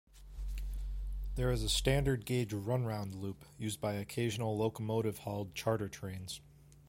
There 1.35 1.51
is 1.51 1.61
a 1.61 1.69
standard 1.69 2.25
gauge 2.25 2.53
run-round 2.53 3.13
loop 3.13 3.45
used 3.59 3.79
by 3.79 3.93
occasional 3.93 4.57
locomotive 4.57 5.19
hauled 5.19 5.53
charter 5.53 5.89
trains. 5.89 6.41